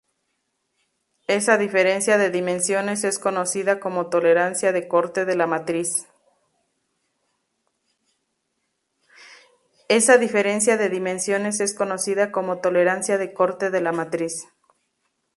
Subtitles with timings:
[1.27, 6.07] Esa diferencia de dimensiones es conocida como tolerancia de corte de la matriz.